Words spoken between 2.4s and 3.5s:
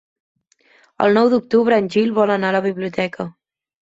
a la biblioteca.